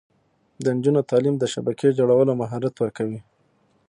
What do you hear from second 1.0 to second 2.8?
تعلیم د شبکې جوړولو مهارت